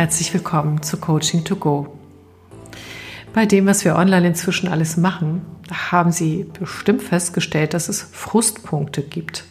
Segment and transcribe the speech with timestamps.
[0.00, 1.98] Herzlich willkommen zu Coaching to Go.
[3.34, 9.02] Bei dem, was wir online inzwischen alles machen, haben Sie bestimmt festgestellt, dass es Frustpunkte
[9.02, 9.44] gibt.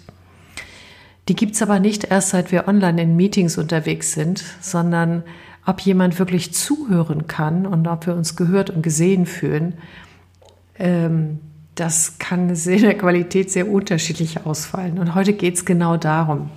[1.28, 5.22] Die gibt es aber nicht erst, seit wir online in Meetings unterwegs sind, sondern
[5.68, 9.76] ob jemand wirklich zuhören kann und ob wir uns gehört und gesehen fühlen,
[10.80, 11.42] ähm,
[11.76, 14.98] das kann in der Qualität sehr unterschiedlich ausfallen.
[14.98, 16.50] Und heute geht es genau darum.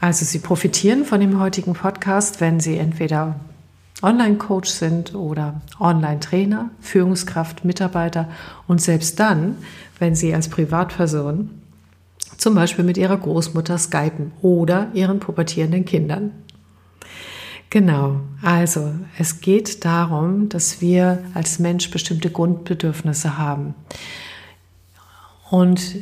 [0.00, 3.40] Also Sie profitieren von dem heutigen Podcast, wenn Sie entweder
[4.02, 8.28] Online-Coach sind oder Online-Trainer, Führungskraft, Mitarbeiter
[8.66, 9.56] und selbst dann,
[9.98, 11.50] wenn Sie als Privatperson
[12.36, 16.32] zum Beispiel mit Ihrer Großmutter skypen oder Ihren pubertierenden Kindern.
[17.70, 23.74] Genau, also es geht darum, dass wir als Mensch bestimmte Grundbedürfnisse haben.
[25.50, 25.96] Und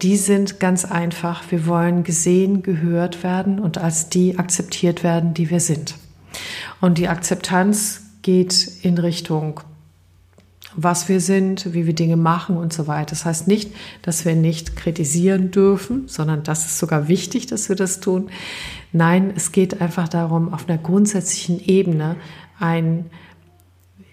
[0.00, 1.50] die sind ganz einfach.
[1.50, 5.96] Wir wollen gesehen, gehört werden und als die akzeptiert werden, die wir sind.
[6.80, 9.60] Und die Akzeptanz geht in Richtung,
[10.76, 13.10] was wir sind, wie wir Dinge machen und so weiter.
[13.10, 17.76] Das heißt nicht, dass wir nicht kritisieren dürfen, sondern das ist sogar wichtig, dass wir
[17.76, 18.30] das tun.
[18.92, 22.16] Nein, es geht einfach darum, auf einer grundsätzlichen Ebene
[22.58, 23.06] ein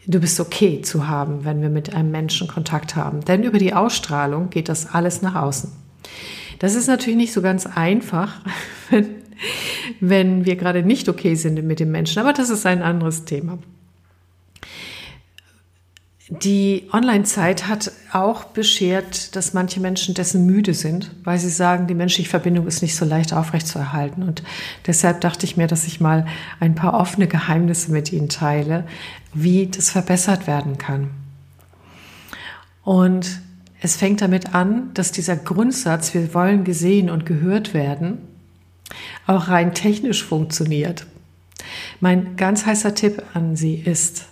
[0.08, 3.26] Du bist okay zu haben, wenn wir mit einem Menschen Kontakt haben.
[3.26, 5.72] Denn über die Ausstrahlung geht das alles nach außen.
[6.60, 8.40] Das ist natürlich nicht so ganz einfach,
[8.90, 9.18] wenn
[10.00, 12.20] wenn wir gerade nicht okay sind mit dem Menschen.
[12.20, 13.60] Aber das ist ein anderes Thema.
[16.30, 21.94] Die Online-Zeit hat auch beschert, dass manche Menschen dessen müde sind, weil sie sagen, die
[21.94, 24.24] menschliche Verbindung ist nicht so leicht aufrechtzuerhalten.
[24.24, 24.44] Und
[24.86, 26.26] deshalb dachte ich mir, dass ich mal
[26.60, 28.86] ein paar offene Geheimnisse mit Ihnen teile,
[29.34, 31.12] wie das verbessert werden kann.
[32.84, 33.40] Und
[33.80, 38.18] es fängt damit an, dass dieser Grundsatz, wir wollen gesehen und gehört werden,
[39.28, 41.06] auch rein technisch funktioniert.
[42.02, 44.26] Mein ganz heißer Tipp an Sie ist,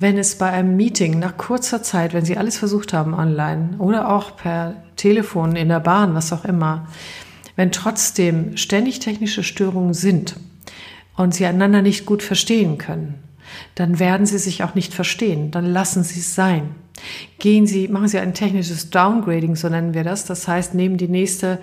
[0.00, 4.10] wenn es bei einem Meeting nach kurzer Zeit, wenn Sie alles versucht haben online oder
[4.14, 6.86] auch per Telefon in der Bahn, was auch immer,
[7.56, 10.36] wenn trotzdem ständig technische Störungen sind
[11.16, 13.16] und Sie einander nicht gut verstehen können,
[13.74, 15.50] dann werden Sie sich auch nicht verstehen.
[15.50, 16.74] Dann lassen Sie es sein.
[17.38, 20.24] Gehen Sie, machen Sie ein technisches Downgrading, so nennen wir das.
[20.24, 21.58] Das heißt, nehmen die nächste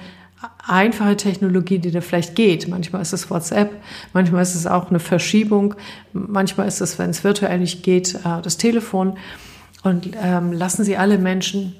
[0.67, 2.67] einfache Technologie, die da vielleicht geht.
[2.67, 3.71] Manchmal ist es WhatsApp,
[4.13, 5.75] manchmal ist es auch eine Verschiebung,
[6.13, 9.17] manchmal ist es, wenn es virtuell nicht geht, äh, das Telefon.
[9.83, 11.75] Und ähm, lassen Sie alle Menschen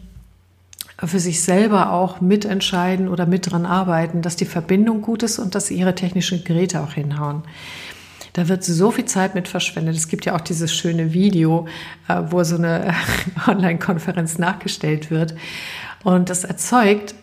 [1.04, 5.56] für sich selber auch mitentscheiden oder mit dran arbeiten, dass die Verbindung gut ist und
[5.56, 7.44] dass ihre technischen Geräte auch hinhauen.
[8.34, 9.96] Da wird so viel Zeit mit verschwendet.
[9.96, 11.68] Es gibt ja auch dieses schöne Video,
[12.08, 12.94] äh, wo so eine
[13.48, 15.36] Online-Konferenz nachgestellt wird.
[16.04, 17.16] Und das erzeugt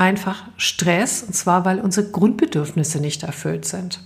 [0.00, 4.00] einfach Stress, und zwar weil unsere Grundbedürfnisse nicht erfüllt sind.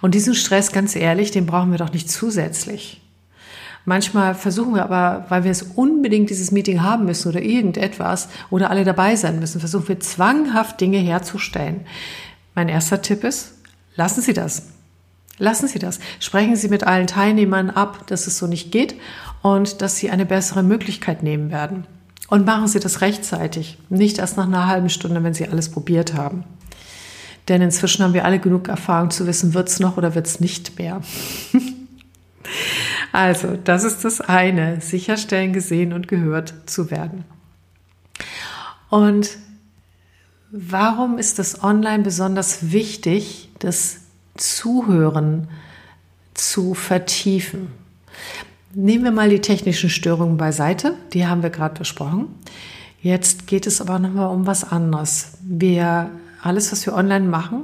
[0.00, 3.02] Und diesen Stress, ganz ehrlich, den brauchen wir doch nicht zusätzlich.
[3.84, 8.70] Manchmal versuchen wir aber, weil wir es unbedingt dieses Meeting haben müssen oder irgendetwas oder
[8.70, 11.86] alle dabei sein müssen, versuchen wir zwanghaft Dinge herzustellen.
[12.54, 13.54] Mein erster Tipp ist,
[13.96, 14.68] lassen Sie das.
[15.38, 16.00] Lassen Sie das.
[16.20, 18.94] Sprechen Sie mit allen Teilnehmern ab, dass es so nicht geht
[19.42, 21.86] und dass Sie eine bessere Möglichkeit nehmen werden.
[22.30, 26.14] Und machen Sie das rechtzeitig, nicht erst nach einer halben Stunde, wenn Sie alles probiert
[26.14, 26.44] haben.
[27.48, 30.38] Denn inzwischen haben wir alle genug Erfahrung zu wissen, wird es noch oder wird es
[30.38, 31.00] nicht mehr.
[33.12, 37.24] also, das ist das eine, sicherstellen, gesehen und gehört zu werden.
[38.90, 39.30] Und
[40.52, 44.02] warum ist das Online besonders wichtig, das
[44.36, 45.48] Zuhören
[46.34, 47.79] zu vertiefen?
[48.72, 52.28] Nehmen wir mal die technischen Störungen beiseite, die haben wir gerade besprochen.
[53.02, 55.32] Jetzt geht es aber nochmal um was anderes.
[55.42, 56.10] Wir,
[56.40, 57.62] alles, was wir online machen,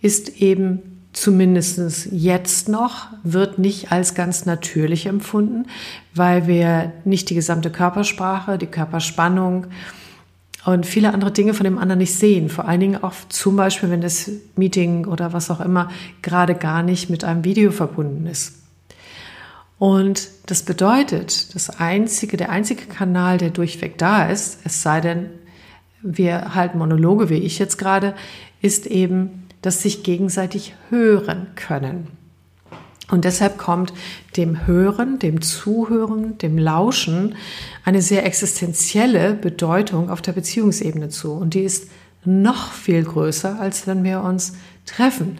[0.00, 0.80] ist eben
[1.12, 5.66] zumindest jetzt noch, wird nicht als ganz natürlich empfunden,
[6.14, 9.66] weil wir nicht die gesamte Körpersprache, die Körperspannung
[10.64, 12.48] und viele andere Dinge von dem anderen nicht sehen.
[12.48, 15.90] Vor allen Dingen auch zum Beispiel, wenn das Meeting oder was auch immer
[16.22, 18.63] gerade gar nicht mit einem Video verbunden ist.
[19.78, 25.30] Und das bedeutet, das einzige, der einzige Kanal, der durchweg da ist, es sei denn,
[26.02, 28.14] wir halten Monologe, wie ich jetzt gerade,
[28.60, 32.08] ist eben, dass sich gegenseitig hören können.
[33.10, 33.92] Und deshalb kommt
[34.36, 37.36] dem Hören, dem Zuhören, dem Lauschen
[37.84, 41.32] eine sehr existenzielle Bedeutung auf der Beziehungsebene zu.
[41.32, 41.88] Und die ist
[42.24, 44.54] noch viel größer, als wenn wir uns
[44.86, 45.38] treffen.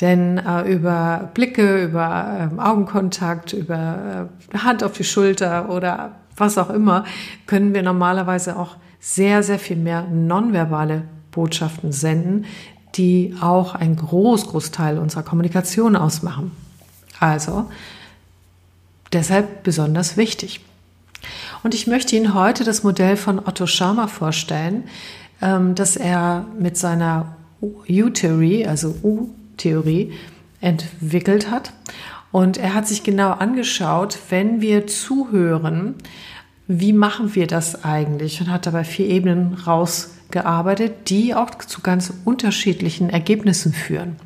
[0.00, 6.58] Denn äh, über Blicke, über äh, Augenkontakt, über äh, Hand auf die Schulter oder was
[6.58, 7.04] auch immer,
[7.46, 12.46] können wir normalerweise auch sehr, sehr viel mehr nonverbale Botschaften senden,
[12.96, 16.52] die auch einen groß, Großteil unserer Kommunikation ausmachen.
[17.20, 17.70] Also
[19.12, 20.60] deshalb besonders wichtig.
[21.62, 24.84] Und ich möchte Ihnen heute das Modell von Otto Schama vorstellen,
[25.40, 28.94] ähm, das er mit seiner U-Theorie, also
[29.54, 30.12] U-Theorie,
[30.60, 31.72] entwickelt hat.
[32.32, 35.94] Und er hat sich genau angeschaut, wenn wir zuhören,
[36.66, 38.40] wie machen wir das eigentlich?
[38.40, 44.16] Und hat dabei vier Ebenen rausgearbeitet, die auch zu ganz unterschiedlichen Ergebnissen führen.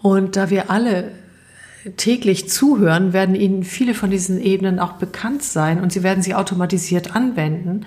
[0.00, 1.12] Und da wir alle
[1.96, 6.34] täglich zuhören, werden Ihnen viele von diesen Ebenen auch bekannt sein und Sie werden sie
[6.34, 7.84] automatisiert anwenden.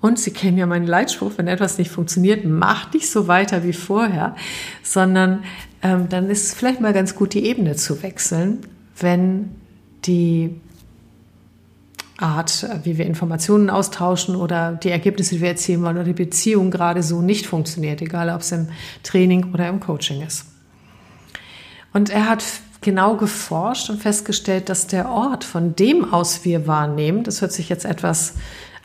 [0.00, 3.74] Und Sie kennen ja meinen Leitspruch, wenn etwas nicht funktioniert, macht nicht so weiter wie
[3.74, 4.34] vorher,
[4.82, 5.44] sondern
[5.82, 8.60] ähm, dann ist es vielleicht mal ganz gut, die Ebene zu wechseln,
[8.98, 9.50] wenn
[10.04, 10.58] die
[12.16, 16.70] Art, wie wir Informationen austauschen oder die Ergebnisse, die wir erzielen wollen oder die Beziehung
[16.70, 18.68] gerade so nicht funktioniert, egal ob es im
[19.02, 20.46] Training oder im Coaching ist.
[21.92, 22.44] Und er hat
[22.82, 27.68] genau geforscht und festgestellt, dass der Ort, von dem aus wir wahrnehmen, das hört sich
[27.68, 28.34] jetzt etwas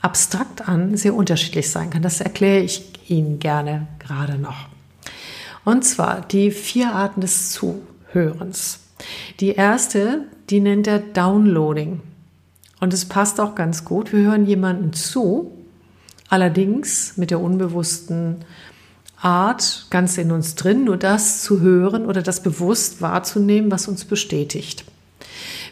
[0.06, 2.04] abstrakt an, sehr unterschiedlich sein kann.
[2.04, 4.68] Das erkläre ich Ihnen gerne gerade noch.
[5.66, 8.82] Und zwar die vier Arten des Zuhörens.
[9.40, 12.02] Die erste, die nennt er Downloading.
[12.80, 14.14] Und es passt auch ganz gut.
[14.14, 15.52] Wir hören jemanden zu,
[16.30, 18.46] allerdings mit der unbewussten
[19.20, 24.06] Art ganz in uns drin, nur das zu hören oder das bewusst wahrzunehmen, was uns
[24.06, 24.86] bestätigt.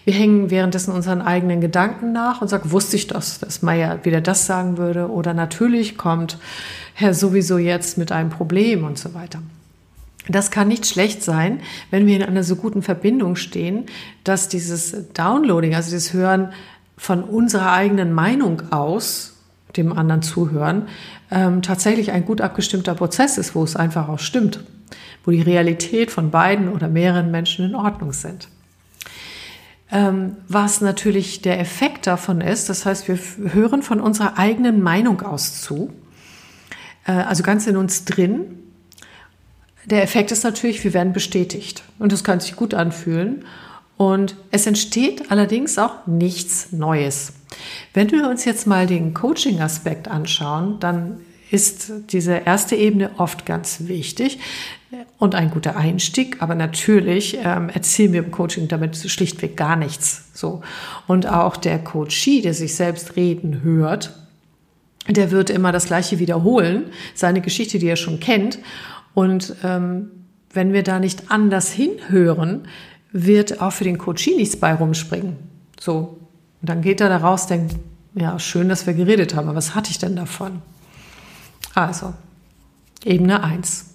[0.05, 4.19] Wir hängen währenddessen unseren eigenen Gedanken nach und sagen, wusste ich das, dass Meier wieder
[4.19, 6.38] das sagen würde oder natürlich kommt
[6.94, 9.39] Herr sowieso jetzt mit einem Problem und so weiter.
[10.27, 11.59] Das kann nicht schlecht sein,
[11.91, 13.85] wenn wir in einer so guten Verbindung stehen,
[14.23, 16.53] dass dieses Downloading, also das Hören
[16.97, 19.33] von unserer eigenen Meinung aus,
[19.75, 20.88] dem anderen zuhören,
[21.31, 24.63] ähm, tatsächlich ein gut abgestimmter Prozess ist, wo es einfach auch stimmt,
[25.25, 28.47] wo die Realität von beiden oder mehreren Menschen in Ordnung sind.
[29.94, 33.19] Ähm, was natürlich der Effekt davon ist, das heißt, wir
[33.54, 35.94] hören von unserer eigenen Meinung aus zu,
[37.06, 38.57] äh, also ganz in uns drin.
[39.86, 43.45] Der Effekt ist natürlich, wir werden bestätigt und das kann sich gut anfühlen
[43.95, 47.34] und es entsteht allerdings auch nichts Neues.
[47.94, 51.19] Wenn wir uns jetzt mal den Coaching-Aspekt anschauen, dann
[51.51, 54.39] ist diese erste Ebene oft ganz wichtig
[55.18, 56.42] und ein guter Einstieg.
[56.42, 60.25] Aber natürlich ähm, erzielen wir im Coaching damit schlichtweg gar nichts.
[60.34, 60.62] So.
[61.07, 64.18] Und auch der Coachee, der sich selbst reden hört,
[65.07, 68.60] der wird immer das Gleiche wiederholen, seine Geschichte, die er schon kennt.
[69.13, 70.12] Und ähm,
[70.54, 72.68] wenn wir da nicht anders hinhören,
[73.12, 75.38] wird auch für den Coachee nichts bei rumspringen.
[75.80, 76.19] So.
[76.62, 77.75] Und dann geht er da raus, denkt,
[78.16, 80.62] ja, schön, dass wir geredet haben, aber was hatte ich denn davon?
[81.74, 82.13] Also,
[83.04, 83.93] Ebene 1.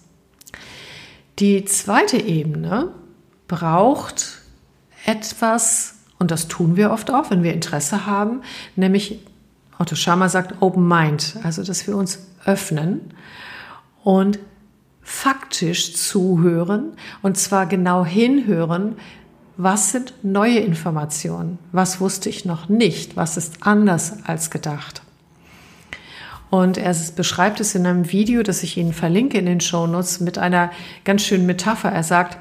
[1.38, 2.93] Die zweite Ebene
[3.46, 4.43] braucht
[5.06, 8.43] etwas, und das tun wir oft auch, wenn wir Interesse haben,
[8.75, 9.20] nämlich
[9.79, 13.14] Otto Schama sagt Open Mind, also dass wir uns öffnen
[14.02, 14.40] und
[15.00, 18.96] faktisch zuhören und zwar genau hinhören,
[19.56, 21.58] was sind neue Informationen?
[21.73, 23.17] Was wusste ich noch nicht?
[23.17, 25.02] Was ist anders als gedacht?
[26.50, 30.38] Und er beschreibt es in einem Video, das ich Ihnen verlinke in den Shownotes, mit
[30.38, 30.70] einer
[31.05, 31.90] ganz schönen Metapher.
[31.90, 32.38] Er sagt,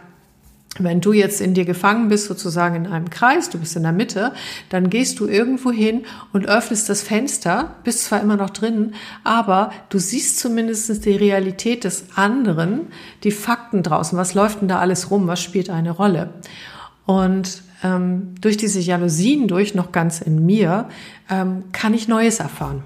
[0.79, 3.91] wenn du jetzt in dir gefangen bist, sozusagen in einem Kreis, du bist in der
[3.91, 4.33] Mitte,
[4.69, 9.71] dann gehst du irgendwo hin und öffnest das Fenster, bist zwar immer noch drinnen, aber
[9.89, 12.87] du siehst zumindest die Realität des anderen,
[13.23, 14.17] die Fakten draußen.
[14.17, 15.27] Was läuft denn da alles rum?
[15.27, 16.29] Was spielt eine Rolle?
[17.05, 20.89] Und ähm, durch diese Jalousien durch, noch ganz in mir,
[21.29, 22.83] ähm, kann ich Neues erfahren.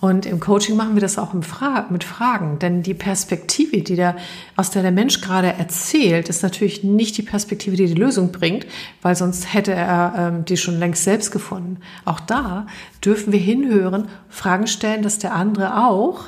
[0.00, 4.16] Und im Coaching machen wir das auch mit Fragen, denn die Perspektive, die der,
[4.54, 8.66] aus der der Mensch gerade erzählt, ist natürlich nicht die Perspektive, die die Lösung bringt,
[9.02, 11.78] weil sonst hätte er ähm, die schon längst selbst gefunden.
[12.04, 12.68] Auch da
[13.04, 16.26] dürfen wir hinhören, Fragen stellen, dass der andere auch,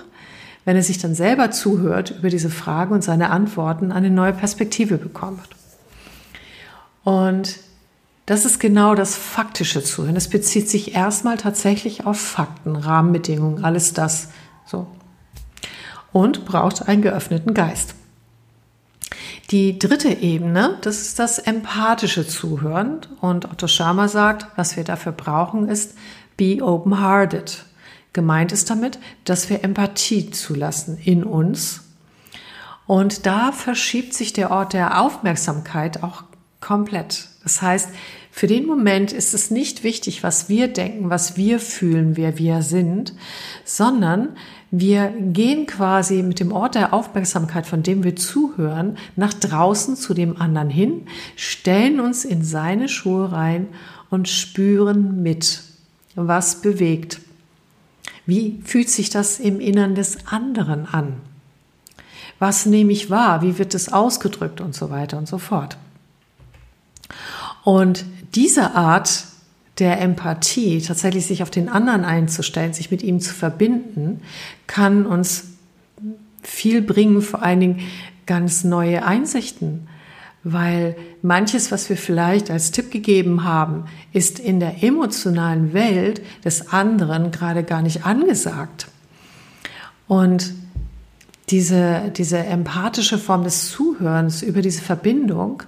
[0.65, 4.99] wenn er sich dann selber zuhört, über diese Fragen und seine Antworten eine neue Perspektive
[4.99, 5.49] bekommt.
[7.05, 7.61] Und
[8.27, 10.17] das ist genau das faktische Zuhören.
[10.17, 14.29] Es bezieht sich erstmal tatsächlich auf Fakten, Rahmenbedingungen, alles das.
[14.67, 14.87] So.
[16.13, 17.95] Und braucht einen geöffneten Geist.
[19.51, 23.01] Die dritte Ebene, das ist das empathische Zuhören.
[23.21, 25.95] Und Otto Schama sagt, was wir dafür brauchen, ist
[26.37, 27.65] be open-hearted.
[28.13, 31.83] Gemeint ist damit, dass wir Empathie zulassen in uns.
[32.87, 36.25] Und da verschiebt sich der Ort der Aufmerksamkeit auch
[36.61, 37.30] komplett.
[37.43, 37.91] Das heißt,
[38.31, 42.63] für den Moment ist es nicht wichtig, was wir denken, was wir fühlen, wer wir
[42.63, 43.15] sind,
[43.65, 44.31] sondern
[44.71, 50.15] wir gehen quasi mit dem Ort der Aufmerksamkeit, von dem wir zuhören, nach draußen zu
[50.15, 53.67] dem anderen hin, stellen uns in seine Schuhe rein
[54.11, 55.63] und spüren mit,
[56.15, 57.21] was bewegt.
[58.27, 61.15] Wie fühlt sich das im Innern des anderen an?
[62.39, 63.43] Was nehme ich wahr?
[63.43, 65.77] Wie wird es ausgedrückt und so weiter und so fort?
[67.65, 69.25] Und diese Art
[69.79, 74.21] der Empathie, tatsächlich sich auf den anderen einzustellen, sich mit ihm zu verbinden,
[74.67, 75.45] kann uns
[76.43, 77.81] viel bringen, vor allen Dingen
[78.27, 79.89] ganz neue Einsichten.
[80.43, 86.73] Weil manches, was wir vielleicht als Tipp gegeben haben, ist in der emotionalen Welt des
[86.73, 88.89] anderen gerade gar nicht angesagt.
[90.07, 90.55] Und
[91.51, 95.63] diese, diese empathische Form des Zuhörens über diese Verbindung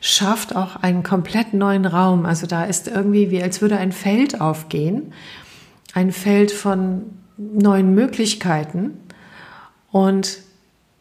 [0.00, 2.26] schafft auch einen komplett neuen Raum.
[2.26, 5.12] Also da ist irgendwie wie als würde ein Feld aufgehen,
[5.94, 7.02] ein Feld von
[7.36, 8.98] neuen Möglichkeiten
[9.90, 10.38] und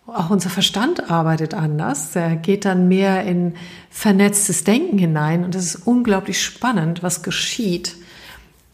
[0.07, 2.15] auch unser Verstand arbeitet anders.
[2.15, 3.55] Er geht dann mehr in
[3.89, 7.95] vernetztes Denken hinein und es ist unglaublich spannend, was geschieht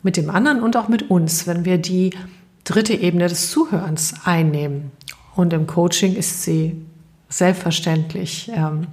[0.04, 2.12] mit dem anderen und auch mit uns, wenn wir die
[2.64, 4.92] dritte Ebene des Zuhörens einnehmen.
[5.36, 6.86] Und im Coaching ist sie
[7.30, 8.88] selbstverständlich ähm,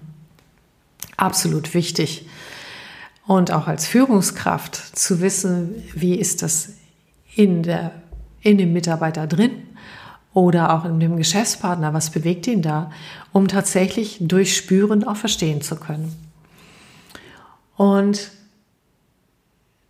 [1.18, 2.26] absolut wichtig.
[3.26, 6.70] Und auch als Führungskraft zu wissen, wie ist das
[7.34, 7.92] in, der,
[8.40, 9.52] in dem Mitarbeiter drin
[10.32, 12.90] oder auch in dem Geschäftspartner, was bewegt ihn da,
[13.32, 16.14] um tatsächlich durch Spüren auch verstehen zu können.
[17.76, 18.30] Und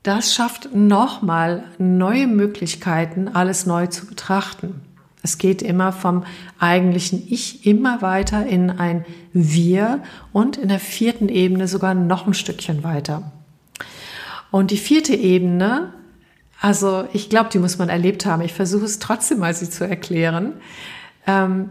[0.02, 4.80] das schafft nochmal neue Möglichkeiten, alles neu zu betrachten.
[5.22, 6.24] Es geht immer vom
[6.58, 12.34] eigentlichen Ich immer weiter in ein Wir und in der vierten Ebene sogar noch ein
[12.34, 13.32] Stückchen weiter.
[14.50, 15.92] Und die vierte Ebene,
[16.60, 18.42] also ich glaube, die muss man erlebt haben.
[18.42, 20.54] Ich versuche es trotzdem mal sie zu erklären.
[21.26, 21.70] Ähm,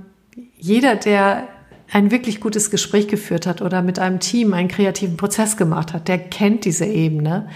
[0.57, 1.47] jeder, der
[1.91, 6.07] ein wirklich gutes Gespräch geführt hat oder mit einem Team einen kreativen Prozess gemacht hat,
[6.07, 7.47] der kennt diese Ebene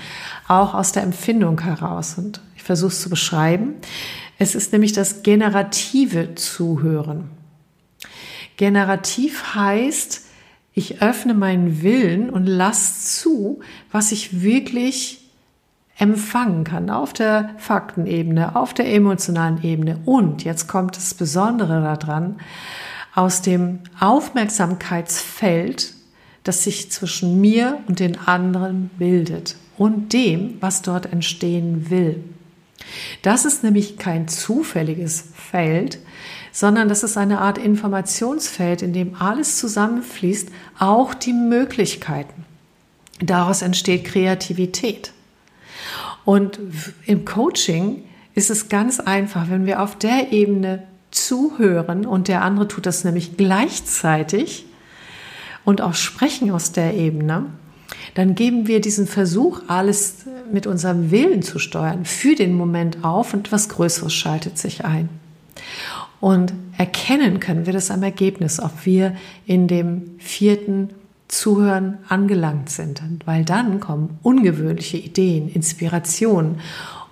[0.48, 2.17] auch aus der Empfindung heraus.
[2.17, 3.75] Und ich versuche es zu beschreiben.
[4.41, 7.29] Es ist nämlich das generative Zuhören.
[8.57, 10.25] Generativ heißt,
[10.74, 13.60] ich öffne meinen Willen und lasse zu,
[13.91, 15.29] was ich wirklich
[15.95, 20.00] empfangen kann auf der Faktenebene, auf der emotionalen Ebene.
[20.05, 22.38] Und jetzt kommt das Besondere daran,
[23.13, 25.93] aus dem Aufmerksamkeitsfeld,
[26.43, 32.24] das sich zwischen mir und den anderen bildet und dem, was dort entstehen will.
[33.21, 36.00] Das ist nämlich kein zufälliges Feld,
[36.51, 42.45] sondern das ist eine Art Informationsfeld, in dem alles zusammenfließt, auch die Möglichkeiten.
[43.19, 45.13] Daraus entsteht Kreativität.
[46.25, 46.59] Und
[47.05, 52.67] im Coaching ist es ganz einfach, wenn wir auf der Ebene zuhören und der andere
[52.67, 54.65] tut das nämlich gleichzeitig
[55.65, 57.47] und auch sprechen aus der Ebene,
[58.13, 63.34] dann geben wir diesen Versuch, alles mit unserem Willen zu steuern, für den Moment auf
[63.34, 65.10] und etwas Größeres schaltet sich ein.
[66.20, 69.15] Und erkennen können wir das am Ergebnis, ob wir
[69.46, 70.89] in dem vierten
[71.27, 76.60] Zuhören angelangt sind, weil dann kommen ungewöhnliche Ideen, Inspirationen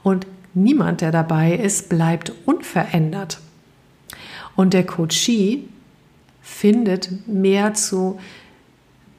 [0.03, 3.39] und niemand, der dabei ist, bleibt unverändert.
[4.55, 5.69] Und der Coachie
[6.41, 8.19] findet mehr zu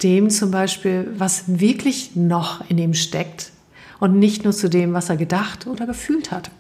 [0.02, 3.52] dem zum Beispiel, was wirklich noch in ihm steckt
[4.00, 6.50] und nicht nur zu dem, was er gedacht oder gefühlt hat,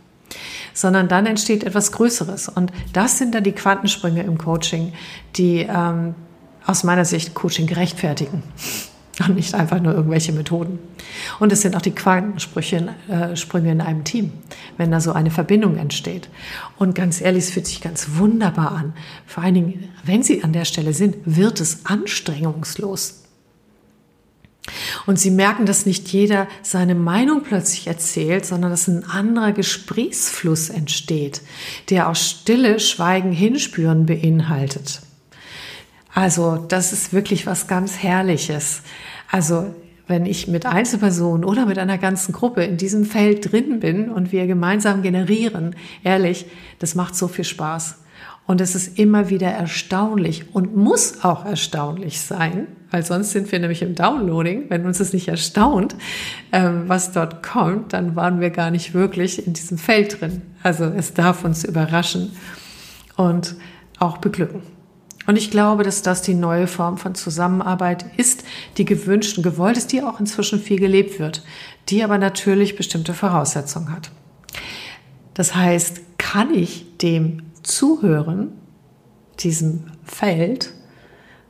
[0.74, 2.48] sondern dann entsteht etwas Größeres.
[2.48, 4.92] Und das sind dann die Quantensprünge im Coaching,
[5.36, 6.14] die ähm,
[6.66, 8.42] aus meiner Sicht Coaching gerechtfertigen
[9.26, 10.78] und nicht einfach nur irgendwelche Methoden.
[11.40, 14.32] Und es sind auch die Quantensprünge äh, Sprünge in einem Team,
[14.76, 16.28] wenn da so eine Verbindung entsteht.
[16.78, 18.92] Und ganz ehrlich, es fühlt sich ganz wunderbar an.
[19.26, 23.19] Vor allen Dingen, wenn Sie an der Stelle sind, wird es anstrengungslos.
[25.06, 30.70] Und sie merken, dass nicht jeder seine Meinung plötzlich erzählt, sondern dass ein anderer Gesprächsfluss
[30.70, 31.42] entsteht,
[31.90, 35.00] der auch Stille, Schweigen, Hinspüren beinhaltet.
[36.12, 38.82] Also das ist wirklich was ganz Herrliches.
[39.30, 39.74] Also
[40.10, 44.32] wenn ich mit Einzelpersonen oder mit einer ganzen Gruppe in diesem Feld drin bin und
[44.32, 46.46] wir gemeinsam generieren, ehrlich,
[46.80, 47.94] das macht so viel Spaß.
[48.50, 53.60] Und es ist immer wieder erstaunlich und muss auch erstaunlich sein, weil sonst sind wir
[53.60, 54.64] nämlich im Downloading.
[54.70, 55.94] Wenn uns das nicht erstaunt,
[56.50, 60.42] ähm, was dort kommt, dann waren wir gar nicht wirklich in diesem Feld drin.
[60.64, 62.32] Also es darf uns überraschen
[63.16, 63.54] und
[64.00, 64.62] auch beglücken.
[65.28, 68.42] Und ich glaube, dass das die neue Form von Zusammenarbeit ist,
[68.78, 71.44] die gewünscht und gewollt ist, die auch inzwischen viel gelebt wird,
[71.88, 74.10] die aber natürlich bestimmte Voraussetzungen hat.
[75.34, 78.52] Das heißt, kann ich dem zuhören,
[79.38, 80.72] diesem Feld,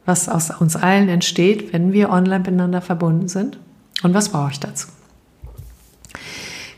[0.04, 3.58] was aus uns allen entsteht, wenn wir online miteinander verbunden sind?
[4.02, 4.88] Und was brauche ich dazu?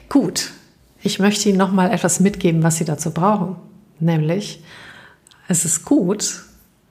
[0.08, 0.50] Gut,
[1.02, 3.56] ich möchte Ihnen noch mal etwas mitgeben, was Sie dazu brauchen.
[3.98, 4.62] Nämlich,
[5.48, 6.42] es ist gut,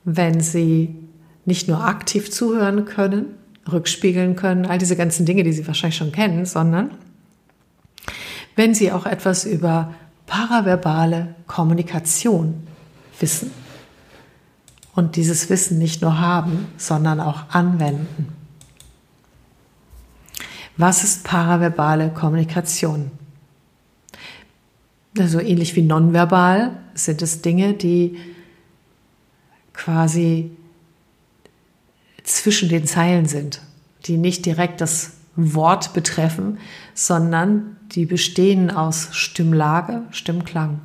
[0.03, 0.95] wenn Sie
[1.45, 3.35] nicht nur aktiv zuhören können,
[3.71, 6.91] rückspiegeln können, all diese ganzen Dinge, die Sie wahrscheinlich schon kennen, sondern
[8.55, 9.93] wenn Sie auch etwas über
[10.31, 12.65] paraverbale Kommunikation
[13.19, 13.51] wissen
[14.95, 18.29] und dieses Wissen nicht nur haben, sondern auch anwenden.
[20.77, 23.11] Was ist paraverbale Kommunikation?
[25.17, 28.17] so ähnlich wie nonverbal sind es Dinge, die
[29.73, 30.51] quasi
[32.23, 33.61] zwischen den Zeilen sind,
[34.05, 36.59] die nicht direkt das Wort betreffen,
[36.93, 40.81] sondern die bestehen aus Stimmlage, Stimmklang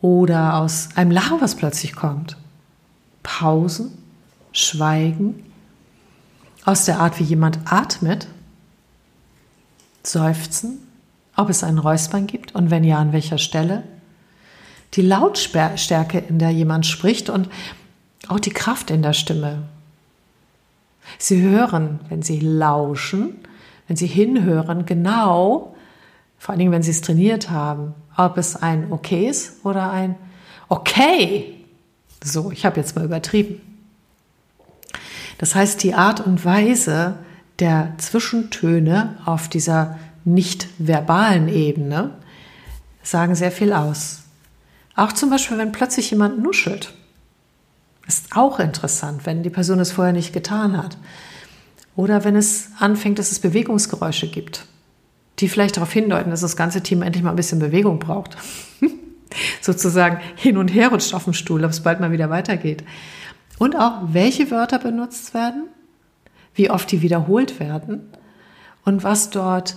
[0.00, 2.36] oder aus einem Lachen, was plötzlich kommt.
[3.22, 3.96] Pausen,
[4.52, 5.44] Schweigen,
[6.64, 8.26] aus der Art, wie jemand atmet,
[10.02, 10.78] Seufzen,
[11.36, 13.84] ob es ein Räuspern gibt und wenn ja, an welcher Stelle.
[14.94, 17.48] Die Lautstärke, in der jemand spricht und
[18.28, 19.62] auch die Kraft in der Stimme.
[21.18, 23.38] Sie hören, wenn Sie lauschen,
[23.88, 25.74] wenn Sie hinhören, genau,
[26.38, 30.16] vor allen Dingen, wenn Sie es trainiert haben, ob es ein Okay ist oder ein
[30.72, 31.54] Okay.
[32.24, 33.60] So, ich habe jetzt mal übertrieben.
[35.36, 37.18] Das heißt, die Art und Weise
[37.58, 42.12] der Zwischentöne auf dieser nicht verbalen Ebene
[43.02, 44.22] sagen sehr viel aus.
[44.96, 46.94] Auch zum Beispiel, wenn plötzlich jemand nuschelt.
[48.06, 50.96] Ist auch interessant, wenn die Person es vorher nicht getan hat.
[51.94, 54.66] Oder wenn es anfängt, dass es Bewegungsgeräusche gibt,
[55.38, 58.36] die vielleicht darauf hindeuten, dass das ganze Team endlich mal ein bisschen Bewegung braucht.
[59.60, 62.84] Sozusagen hin und her rutscht auf dem Stuhl, ob es bald mal wieder weitergeht.
[63.58, 65.68] Und auch, welche Wörter benutzt werden,
[66.54, 68.10] wie oft die wiederholt werden
[68.84, 69.76] und was dort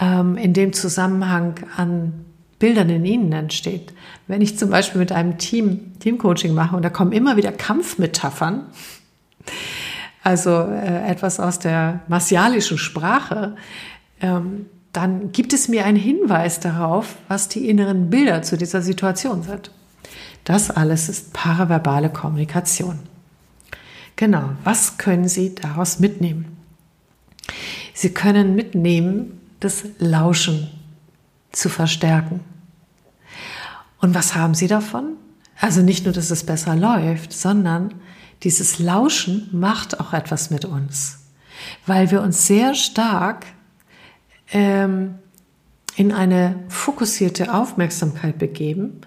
[0.00, 2.24] ähm, in dem Zusammenhang an
[2.60, 3.92] Bildern in ihnen entsteht.
[4.28, 8.66] Wenn ich zum Beispiel mit einem Team Teamcoaching mache und da kommen immer wieder Kampfmetaphern,
[10.22, 13.56] also äh, etwas aus der martialischen Sprache,
[14.20, 19.42] ähm, dann gibt es mir einen Hinweis darauf, was die inneren Bilder zu dieser Situation
[19.42, 19.70] sind.
[20.44, 22.98] Das alles ist paraverbale Kommunikation.
[24.16, 26.56] Genau, was können Sie daraus mitnehmen?
[27.94, 30.68] Sie können mitnehmen, das Lauschen
[31.52, 32.40] zu verstärken.
[34.00, 35.16] Und was haben Sie davon?
[35.60, 37.94] Also nicht nur, dass es besser läuft, sondern
[38.42, 41.18] dieses Lauschen macht auch etwas mit uns,
[41.86, 43.44] weil wir uns sehr stark
[44.52, 45.16] ähm,
[45.96, 49.02] in eine fokussierte Aufmerksamkeit begeben.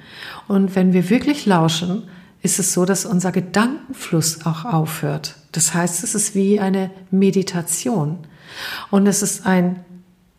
[0.47, 2.03] Und wenn wir wirklich lauschen,
[2.43, 5.35] ist es so, dass unser Gedankenfluss auch aufhört.
[5.53, 8.19] Das heißt, es ist wie eine Meditation.
[8.91, 9.83] Und es ist ein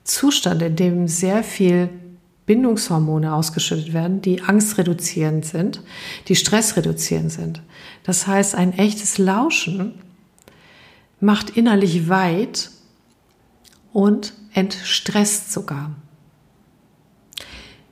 [0.04, 1.88] Zustand, in dem sehr viel
[2.46, 5.82] Bindungshormone ausgeschüttet werden, die angstreduzierend sind,
[6.28, 7.62] die stressreduzierend sind.
[8.02, 9.94] Das heißt, ein echtes Lauschen
[11.20, 12.70] macht innerlich weit
[13.92, 15.92] und entstresst sogar.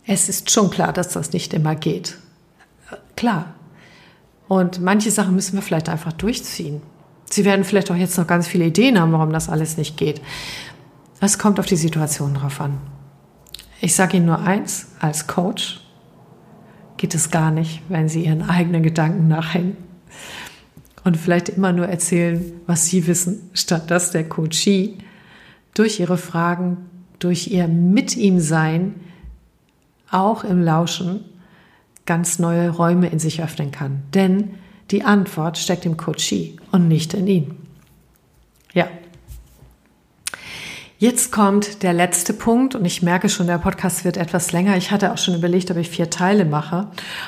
[0.05, 2.19] Es ist schon klar, dass das nicht immer geht.
[3.17, 3.55] Klar.
[4.49, 6.83] Und manche Sachen müssen wir vielleicht einfach durchziehen.
[7.25, 10.21] Sie werden vielleicht auch jetzt noch ganz viele Ideen haben, warum das alles nicht geht.
[11.21, 12.79] Es kommt auf die Situation drauf an.
[13.85, 15.81] Ich sage Ihnen nur eins, als Coach
[16.99, 19.77] geht es gar nicht, wenn Sie Ihren eigenen Gedanken nachhängen
[21.03, 24.99] und vielleicht immer nur erzählen, was Sie wissen, statt dass der Coachie
[25.75, 26.77] durch Ihre Fragen,
[27.19, 29.01] durch Ihr Mit ihm Sein,
[30.13, 31.25] auch im Lauschen,
[32.07, 34.05] ganz neue Räume in sich öffnen kann.
[34.15, 34.51] Denn
[34.93, 37.57] die Antwort steckt im Coachie und nicht in Ihnen.
[38.75, 38.87] Ja,
[41.03, 44.77] Jetzt kommt der letzte Punkt und ich merke schon, der Podcast wird etwas länger.
[44.77, 46.87] Ich hatte auch schon überlegt, ob ich vier Teile mache,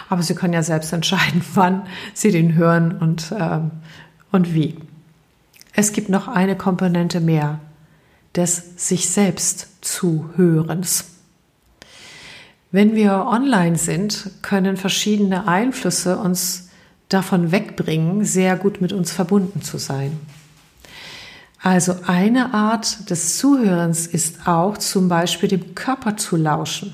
[0.08, 1.82] aber Sie können ja selbst entscheiden, wann
[2.12, 3.72] Sie den hören und, ähm,
[4.30, 4.76] und wie.
[5.72, 7.58] Es gibt noch eine Komponente mehr
[8.36, 11.06] des sich selbst Zuhörens.
[12.70, 16.68] Wenn wir online sind, können verschiedene Einflüsse uns
[17.08, 20.20] davon wegbringen, sehr gut mit uns verbunden zu sein.
[21.64, 26.92] Also eine Art des Zuhörens ist auch zum Beispiel dem Körper zu lauschen.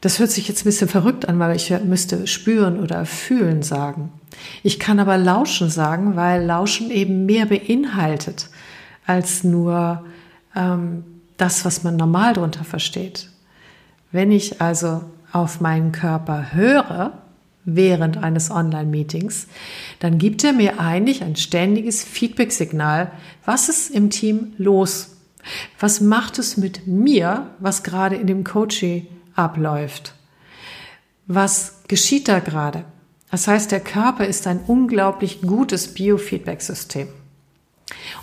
[0.00, 4.12] Das hört sich jetzt ein bisschen verrückt an, weil ich müsste spüren oder fühlen sagen.
[4.62, 8.48] Ich kann aber lauschen sagen, weil lauschen eben mehr beinhaltet
[9.06, 10.04] als nur
[10.54, 11.02] ähm,
[11.36, 13.28] das, was man normal darunter versteht.
[14.12, 15.02] Wenn ich also
[15.32, 17.23] auf meinen Körper höre
[17.64, 19.46] während eines Online-Meetings,
[19.98, 23.10] dann gibt er mir eigentlich ein ständiges Feedback-Signal.
[23.44, 25.16] Was ist im Team los?
[25.78, 30.14] Was macht es mit mir, was gerade in dem Coaching abläuft?
[31.26, 32.84] Was geschieht da gerade?
[33.30, 37.08] Das heißt, der Körper ist ein unglaublich gutes Biofeedback-System.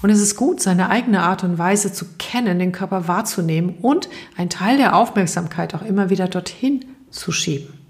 [0.02, 4.10] Und es ist gut, seine eigene Art und Weise zu kennen, den Körper wahrzunehmen und
[4.38, 7.81] ein Teil der Aufmerksamkeit auch immer wieder dorthin zu schieben.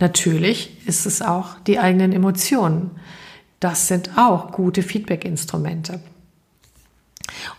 [0.00, 2.90] Natürlich ist es auch die eigenen Emotionen.
[3.60, 6.00] Das sind auch gute Feedback-Instrumente.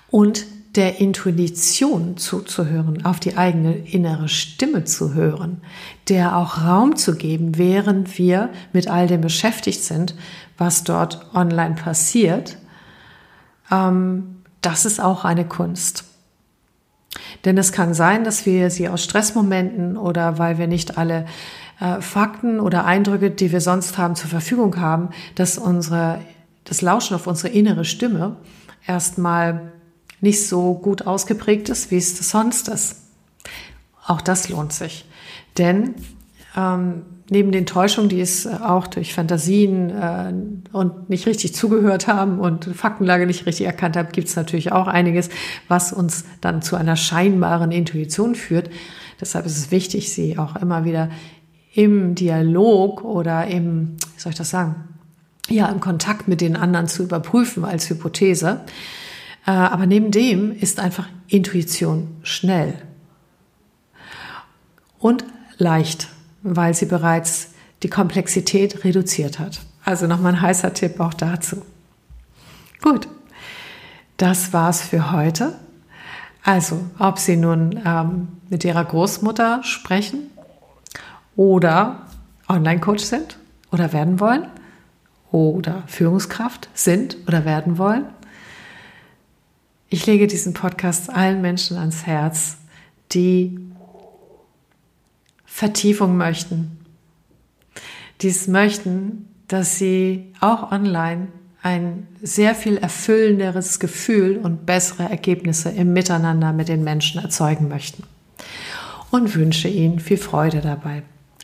[0.09, 5.61] Und der Intuition zuzuhören, auf die eigene innere Stimme zu hören,
[6.09, 10.15] der auch Raum zu geben, während wir mit all dem beschäftigt sind,
[10.57, 12.57] was dort online passiert,
[13.71, 16.05] ähm, das ist auch eine Kunst.
[17.45, 21.25] Denn es kann sein, dass wir sie aus Stressmomenten oder weil wir nicht alle
[21.79, 26.19] äh, Fakten oder Eindrücke, die wir sonst haben, zur Verfügung haben, dass unsere,
[26.63, 28.37] das Lauschen auf unsere innere Stimme
[28.85, 29.73] erstmal
[30.21, 33.01] nicht so gut ausgeprägt ist, wie es sonst ist.
[34.05, 35.05] Auch das lohnt sich.
[35.57, 35.95] Denn
[36.55, 40.33] ähm, neben den Täuschungen, die es auch durch Fantasien äh,
[40.71, 44.87] und nicht richtig zugehört haben und Faktenlage nicht richtig erkannt haben, gibt es natürlich auch
[44.87, 45.29] einiges,
[45.67, 48.69] was uns dann zu einer scheinbaren Intuition führt.
[49.19, 51.09] Deshalb ist es wichtig, sie auch immer wieder
[51.73, 54.75] im Dialog oder im, wie soll ich das sagen,
[55.49, 58.61] ja, im Kontakt mit den anderen zu überprüfen als Hypothese.
[59.45, 62.75] Äh, aber neben dem ist einfach Intuition schnell
[64.99, 65.25] und
[65.57, 66.07] leicht,
[66.43, 67.49] weil sie bereits
[67.81, 69.61] die Komplexität reduziert hat.
[69.83, 71.61] Also nochmal ein heißer Tipp auch dazu.
[72.81, 73.09] Gut,
[74.17, 75.55] das war's für heute.
[76.45, 80.29] Also, ob Sie nun ähm, mit Ihrer Großmutter sprechen
[81.35, 82.07] oder
[82.47, 83.37] Online-Coach sind
[83.71, 84.47] oder werden wollen
[85.31, 88.05] oder Führungskraft sind oder werden wollen
[89.93, 92.57] ich lege diesen Podcast allen Menschen ans Herz,
[93.11, 93.59] die
[95.45, 96.79] Vertiefung möchten,
[98.21, 101.27] die es möchten, dass sie auch online
[101.61, 108.01] ein sehr viel erfüllenderes Gefühl und bessere Ergebnisse im Miteinander mit den Menschen erzeugen möchten.
[109.11, 111.03] Und wünsche ihnen viel Freude dabei.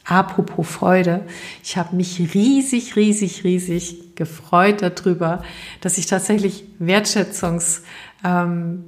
[0.09, 1.21] Apropos Freude,
[1.63, 5.43] ich habe mich riesig, riesig, riesig gefreut darüber,
[5.81, 7.83] dass ich tatsächlich Wertschätzungs
[8.25, 8.83] ähm,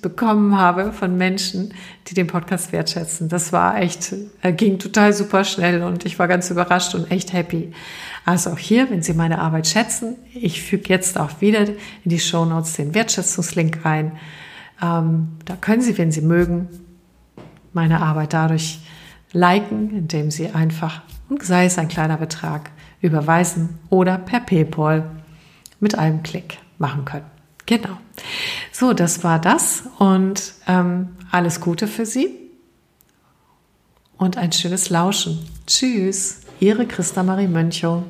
[0.00, 1.74] bekommen habe von Menschen,
[2.06, 3.28] die den Podcast wertschätzen.
[3.28, 7.34] Das war echt, äh, ging total super schnell und ich war ganz überrascht und echt
[7.34, 7.74] happy.
[8.24, 12.18] Also auch hier, wenn Sie meine Arbeit schätzen, ich füge jetzt auch wieder in die
[12.18, 14.12] Show Notes den Wertschätzungslink ein.
[14.82, 16.70] Ähm, da können Sie, wenn Sie mögen,
[17.74, 18.80] meine Arbeit dadurch
[19.34, 22.70] liken, indem Sie einfach, und sei es ein kleiner Betrag,
[23.02, 25.10] überweisen oder per PayPal
[25.80, 27.26] mit einem Klick machen können.
[27.66, 27.98] Genau.
[28.72, 32.28] So, das war das und ähm, alles Gute für Sie
[34.16, 35.46] und ein schönes Lauschen.
[35.66, 38.04] Tschüss, Ihre Christa Marie Mönchow.